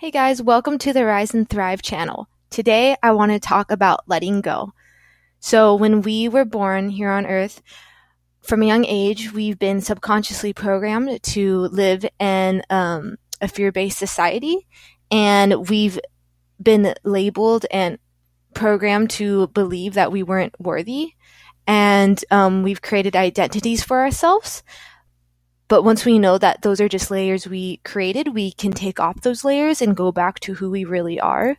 Hey 0.00 0.12
guys, 0.12 0.40
welcome 0.40 0.78
to 0.78 0.92
the 0.92 1.04
Rise 1.04 1.34
and 1.34 1.48
Thrive 1.50 1.82
channel. 1.82 2.28
Today 2.50 2.94
I 3.02 3.10
want 3.10 3.32
to 3.32 3.40
talk 3.40 3.72
about 3.72 4.04
letting 4.06 4.42
go. 4.42 4.72
So, 5.40 5.74
when 5.74 6.02
we 6.02 6.28
were 6.28 6.44
born 6.44 6.90
here 6.90 7.10
on 7.10 7.26
earth, 7.26 7.60
from 8.40 8.62
a 8.62 8.66
young 8.66 8.84
age, 8.84 9.32
we've 9.32 9.58
been 9.58 9.80
subconsciously 9.80 10.52
programmed 10.52 11.20
to 11.24 11.62
live 11.72 12.06
in 12.20 12.62
um, 12.70 13.16
a 13.40 13.48
fear 13.48 13.72
based 13.72 13.98
society, 13.98 14.68
and 15.10 15.68
we've 15.68 15.98
been 16.62 16.94
labeled 17.02 17.66
and 17.68 17.98
programmed 18.54 19.10
to 19.10 19.48
believe 19.48 19.94
that 19.94 20.12
we 20.12 20.22
weren't 20.22 20.54
worthy. 20.60 21.14
And 21.66 22.24
um, 22.30 22.62
we've 22.62 22.82
created 22.82 23.16
identities 23.16 23.82
for 23.82 23.98
ourselves 23.98 24.62
but 25.68 25.82
once 25.82 26.04
we 26.04 26.18
know 26.18 26.38
that 26.38 26.62
those 26.62 26.80
are 26.80 26.88
just 26.88 27.10
layers 27.10 27.46
we 27.46 27.76
created, 27.78 28.34
we 28.34 28.52
can 28.52 28.72
take 28.72 28.98
off 28.98 29.20
those 29.20 29.44
layers 29.44 29.82
and 29.82 29.96
go 29.96 30.10
back 30.10 30.40
to 30.40 30.54
who 30.54 30.70
we 30.70 30.84
really 30.84 31.20
are. 31.20 31.58